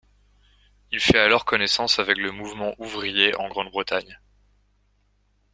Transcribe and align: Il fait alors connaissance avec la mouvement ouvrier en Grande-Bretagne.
Il 0.91 0.99
fait 0.99 1.19
alors 1.19 1.45
connaissance 1.45 1.99
avec 1.99 2.17
la 2.17 2.31
mouvement 2.31 2.73
ouvrier 2.79 3.35
en 3.35 3.49
Grande-Bretagne. 3.49 4.19